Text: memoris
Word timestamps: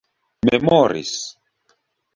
memoris 0.47 1.13